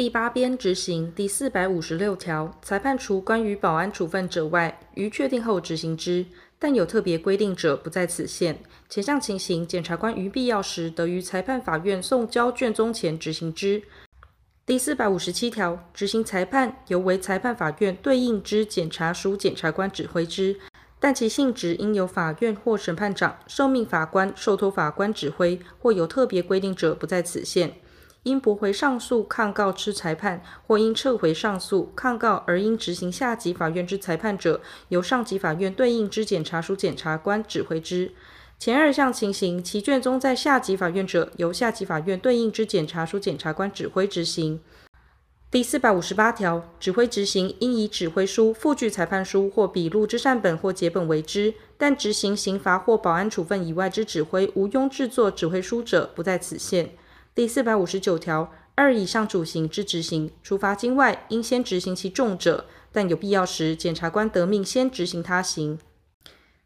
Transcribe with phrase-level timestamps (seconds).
[0.00, 6.24] 第八编执行第四百五十六条，裁判除关于保安处分者外，于确定后执行之，
[6.58, 8.58] 但有特别规定者，不在此限。
[8.88, 13.82] 前项情形，检察官于必要时，得于裁判法院送交卷宗前执行之。
[14.64, 20.58] 第四百五十七条，执行裁判由为裁判法院对应之检察署检察官指挥之，
[20.98, 27.74] 但其性质应由法院或审判长受命法官受托法官指挥，或有特别规定者，不在此限。
[28.24, 38.12] 因驳回上诉抗告之裁判，或因撤回上诉抗告而应执行下级法院之裁判者，由上级法院对应之检察署检察官指挥之。
[38.58, 44.60] 前二项情形，其卷宗在下级法院者，由下级法院对应之检察署检察官指挥执行。
[45.50, 56.90] 第四百五十八条，指挥执行应以指挥书附具裁判书或笔录之缮本或结本为之，但执行刑罚或保安处分以外之指挥，无庸制作指挥书者，不在此限。
[57.32, 65.78] 第四百五十九条，二以上主刑之执行，除罚金外，应先执行其重者，但有必要时，检察官得命先执行他刑。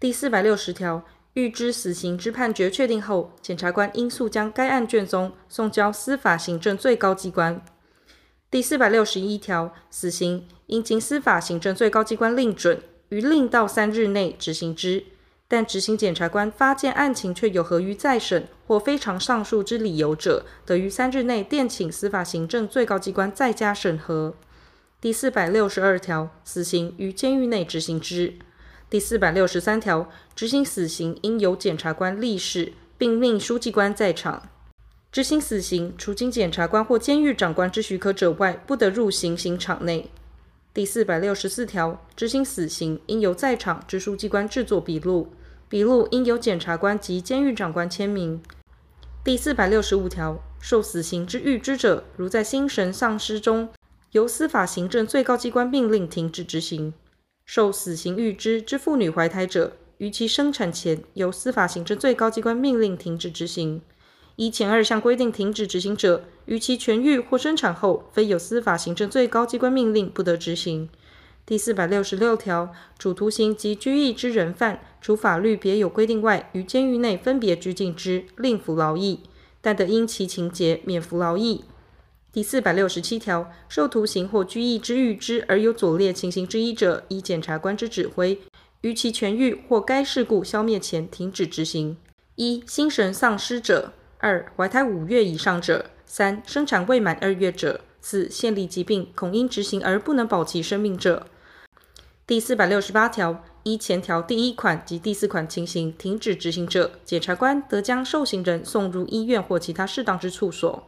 [0.00, 7.64] 第四百六十条，预知死刑之判决确定后，检察官应速将该案卷宗送交司法行政最高机关。
[8.50, 15.04] 第四百六十一条，死刑应经司法行政最高机关令准，于令到三日内执行之。
[15.50, 24.34] 但执行检察官发现案情却有合于再审或非常上诉之理由者，得于三日内电请司法行政最高机关再加审核。
[25.00, 28.34] 第四百六十二条，死刑于监狱内执行之。
[28.90, 34.50] 第四百六十三条，执行死刑应由检察官立誓，并命书记官在场。
[35.10, 40.10] 执行死刑，除经检察官或监狱长官之许可者外，不得入行刑场内。
[40.74, 45.32] 第四百六十四条，执行死刑应由在场之书记官制作笔录。
[45.70, 48.40] 笔录应由检察官及监狱长官签名。
[49.22, 53.68] 第四百六十五条，受死刑之预知者，如在心神丧失中，
[54.12, 56.92] 由司法行政最高机关命令停止执行；
[57.44, 63.82] 受死刑预知之妇女怀胎者，于其生产前，由司法行政最高机关命令停止执行。
[64.36, 70.88] 依前二项规定停止执行者，于其痊愈或生产后，非有司法行政最高机关命令，不得执行。
[71.48, 79.20] 第四百六十六条，主徒刑及拘役之人犯，除法律别有规定外，于监狱内分别拘禁之，另服劳役，
[79.62, 81.64] 但得因其情节免服劳役。
[82.30, 88.38] 第四百六十七条，受徒刑或拘役之预知而有左列情形之一者，依检察官之指挥，
[88.82, 91.96] 于其痊愈或该事故消灭前停止执行：
[92.34, 101.26] 一、心神丧失者；二、怀胎五月以上者；三、生产未满二月者；四、现例疾病，恐因执行而不能保其生命者。
[102.28, 110.86] 第四百六十八条，依前条第一款及第四款情形停止执行者，检察官得将受刑人送入医院或其他适当之处所。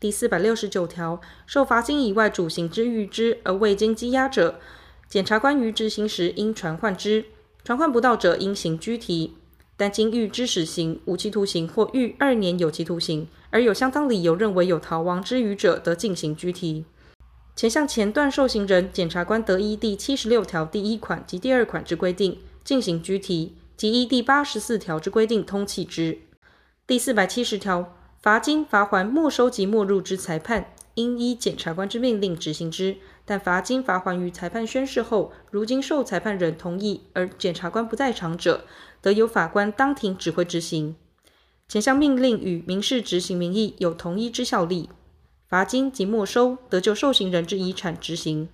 [0.00, 4.58] 第四百六十九条，受罚金以外主刑之预知而未经羁押者，
[5.06, 7.26] 检察官于执行时应传唤之，
[7.62, 9.34] 传唤不到者应行拘提。
[9.76, 16.86] 但经预知死刑、无期徒刑或逾二年有期徒刑，而有相当理由认为有逃亡之余者，得进行拘提。
[17.60, 26.20] 前项前段受刑人，检察官得依第七十六条第一款及第二款之规定进行拘提，及依第八十四条之规定通气之。
[26.86, 32.96] 第四百七十条，罚金、罚锾没收及没入之裁判，应依检察官之命令执行之。
[33.26, 38.64] 但罚金、罚锾于裁判宣誓后，如经受裁判人同意而检察官不在场者，
[39.02, 40.96] 得由法官当庭指挥执行。
[41.68, 44.88] 前项命令与民事执行名义有同一之效力。
[45.50, 48.48] 罚金及没收得就受刑人之遗产执行。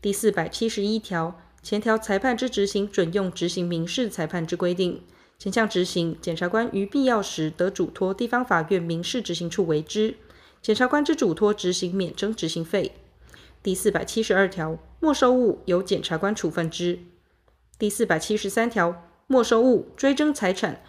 [0.00, 5.02] 第四百七十一条，前条裁判之执行准用执行民事裁判之规定。
[5.40, 10.14] 前项执行，检察官于必要时得嘱托地方法院民事执行处为之。
[10.62, 12.92] 检察官之嘱托执行免征执行费。
[13.60, 17.00] 第四百七十二条，没收物由检察官处分之。
[17.76, 20.80] 第四百七十三条，没收物追征财产，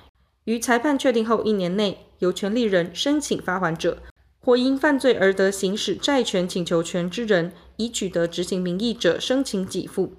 [0.44, 4.03] 于裁判确定后一年内，由权利人申请发还者。
[4.44, 10.13] 或因犯罪而得行使债权请求权之人，以取得执行名义者，申请给付。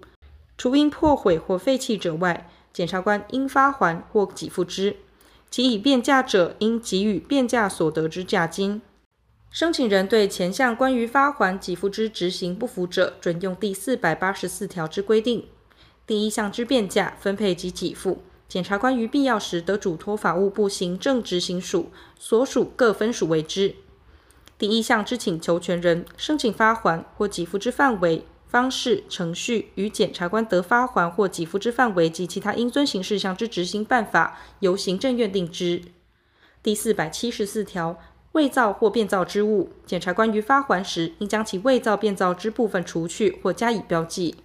[0.56, 4.96] 除因破毁或废弃者外，检察官应发还或给付之。
[5.50, 8.80] 其已变价者，应给予变价所得之价金。
[9.50, 15.44] 申请人对前项关于发还给付之执行不服者，准用第四百八十四条之规定。
[16.06, 23.74] 第一项之变价分配及给付，检察官于必要时得嘱托法务部行政执行署所属各分署为之。
[24.62, 35.82] 第一项之请求权人申请发还或给付之范围、方式、程序，与检察官得发还或给付之范围及其他应遵行事项之执行办法，由行政院定之。
[36.62, 37.98] 第四百七十四条，
[38.34, 44.36] 伪造或变造之物，检察官于发还时，应将其伪造、变造之部分除去或加以标记。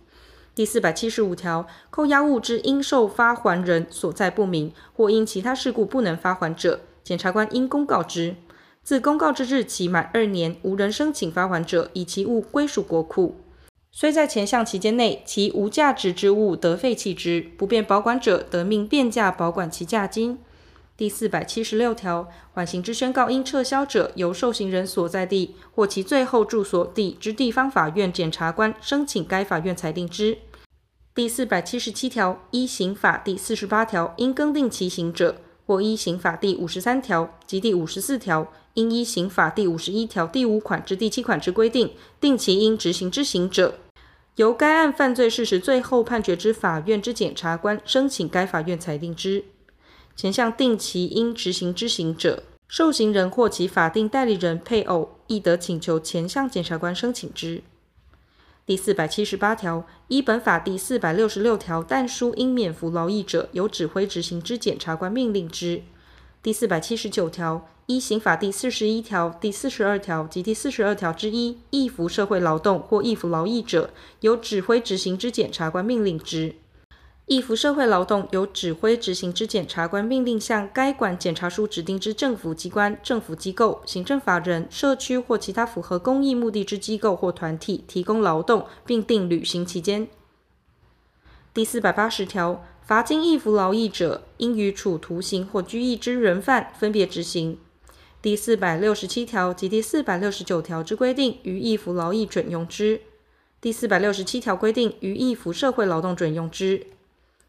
[0.56, 8.38] 第四百七十五条，扣押物之应受发还人所在不明，或因其他事故不能发还者，检察官应公告之。
[8.88, 13.36] 自公告之日起满二年，无人申请发还者，以其物归属国库。
[13.92, 20.40] 虽在前项期间内，其无价值之物得废弃之，不便保管者，得命变价保管其价金。
[20.96, 30.38] 第四百七十六条，缓刑之宣告应撤销者，由受刑人所在地或其最后住所地之地方法院检察官申请该法院裁定之。
[31.14, 35.36] 第四百七十七条，依刑法第四十八条应更定其刑者，
[35.66, 43.74] 或依刑法第五十三条及第五十四条，应依刑法第五十一条第五款至第七款之规定，定其应执行之刑者，
[44.36, 49.46] 由该案犯罪事实最后判决之法院之检察官申请该法院裁定之。
[50.16, 57.64] 前项定其应执行之刑者，受刑人或其法定代理人、配偶，亦得请求前项检察官申请之。
[58.68, 65.82] 第四百七十八条，依本法第四百六十六条，但书应免服劳役者，由指挥执行之检察官命令之。
[66.44, 76.56] 第四百七十九条，依刑法第四十一条、第四十二条及第四十二条之一，易服社会劳动或易服劳役者，由指挥执行之检察官命令之。
[77.28, 90.10] 易服社会劳动由指挥执行之检察官命令向该管检察署指定之政府机关、政府机构、行政法人、社区或其他符合公益目的之机构或团体提供劳动，并定履行期间。
[91.54, 97.58] 第四百八十条，罚金易服劳役者，应予处徒刑或拘役之人犯分别执行。
[98.20, 103.02] 第四百六十七条及第四百六十九条之规定，于役服劳役准用之。
[103.62, 106.88] 第四百六十七条规定，于役服社会劳动准用之。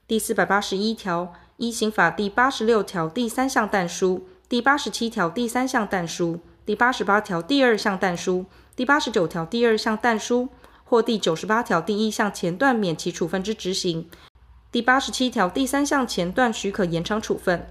[0.06, 8.44] 第四百八十一条，依刑法第八十六条第三项但书、第八十七条第三项但书、第八十八条第二项但书、
[8.76, 10.50] 第八十九条第二项但书
[10.84, 14.06] 或第九十八条第一项前段免其处分之执行，
[14.70, 17.66] 第八十七条第三项前段许可延长处分，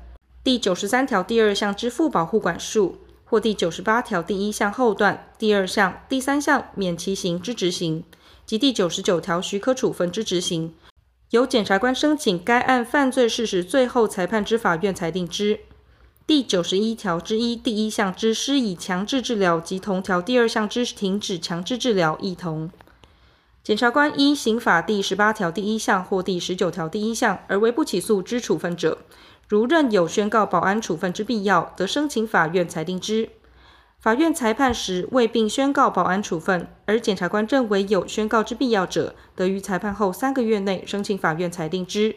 [0.47, 8.05] 第九十三条第二项之付保护管束，或第九十八条第一项后段第二项、第三项免其刑之执行，
[8.45, 10.73] 及第九十九条许可处分之执行。
[11.31, 15.59] 由检察官申请该案犯罪事实最后裁判之法院裁定之。
[16.25, 22.71] 第九十一条之一第一项之施以强制治疗及同条第二项之停止强制治疗一同。
[23.61, 28.99] 检察官依刑法第十八条第一项或第十九条第一项而为不起诉之处分者，
[29.47, 33.29] 如认有宣告保安处分之必要，得申请法院裁定之。
[33.97, 42.15] 法院裁判时未并宣告保安处分，而检察官认为有宣告之必要者，得于裁判后三个月内申请法院裁定之。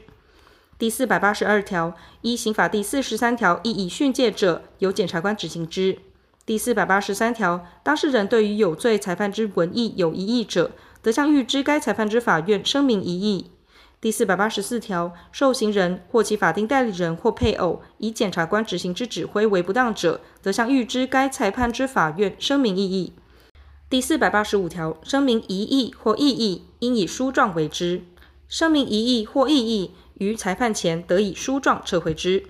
[0.76, 5.98] 第四百八十二条，依刑法第四十三条，亦以训诫者，由检察官执行之。
[6.44, 13.52] 第四百八十三条，当事人对于有罪裁判之文义有异议者，得向预知该裁判之法院声明异议。
[14.02, 23.12] 第四百八十四条，受刑人或其法定代理人或配偶，以检察官执行之指挥为不当者，则向预知该裁判之法院声明异议。
[23.90, 28.00] 第四百八十五条，声明疑义或异议，应以书状为之。
[28.48, 32.44] 声明疑义或异议，于裁判前得以书状撤回之。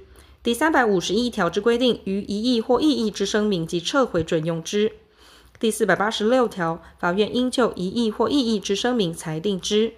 [0.45, 4.93] 第三百五十一条之规定，于疑义或异议之声明及撤回准用之。
[5.59, 9.95] 第四百八十六条，法院应就疑义或异议之声明裁定之。